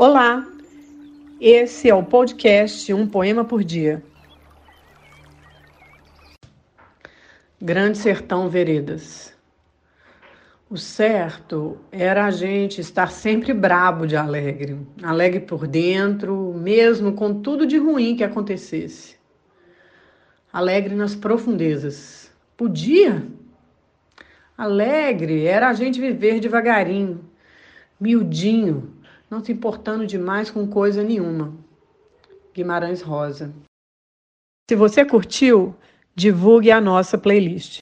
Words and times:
Olá, 0.00 0.46
esse 1.40 1.90
é 1.90 1.94
o 1.94 2.04
podcast 2.04 2.94
Um 2.94 3.04
Poema 3.04 3.44
por 3.44 3.64
Dia. 3.64 4.00
Grande 7.60 7.98
Sertão 7.98 8.48
Veredas. 8.48 9.36
O 10.70 10.76
certo 10.76 11.80
era 11.90 12.26
a 12.26 12.30
gente 12.30 12.80
estar 12.80 13.10
sempre 13.10 13.52
brabo 13.52 14.06
de 14.06 14.14
alegre, 14.14 14.78
alegre 15.02 15.40
por 15.40 15.66
dentro, 15.66 16.54
mesmo 16.54 17.14
com 17.14 17.42
tudo 17.42 17.66
de 17.66 17.76
ruim 17.76 18.14
que 18.14 18.22
acontecesse. 18.22 19.16
Alegre 20.52 20.94
nas 20.94 21.16
profundezas. 21.16 22.30
Podia? 22.56 23.26
Alegre 24.56 25.44
era 25.44 25.68
a 25.68 25.72
gente 25.72 26.00
viver 26.00 26.38
devagarinho, 26.38 27.28
miudinho, 28.00 28.96
não 29.30 29.44
se 29.44 29.52
importando 29.52 30.06
demais 30.06 30.50
com 30.50 30.66
coisa 30.66 31.02
nenhuma. 31.02 31.52
Guimarães 32.54 33.02
Rosa. 33.02 33.52
Se 34.68 34.76
você 34.76 35.04
curtiu, 35.04 35.74
divulgue 36.14 36.70
a 36.70 36.80
nossa 36.80 37.16
playlist. 37.16 37.76